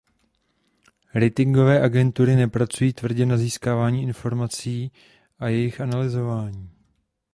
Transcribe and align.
Ratingové 1.15 1.81
agentury 1.81 2.35
nepracují 2.35 2.93
tvrdě 2.93 3.25
na 3.25 3.37
získávání 3.37 4.01
informací 4.03 4.91
a 5.39 5.47
jejich 5.47 5.81
analyzování. 5.81 6.69